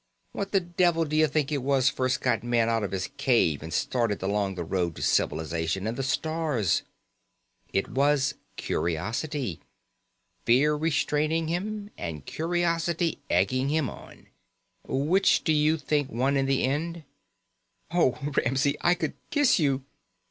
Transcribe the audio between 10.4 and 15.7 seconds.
Fear restraining him, and curiosity egging him on. Which do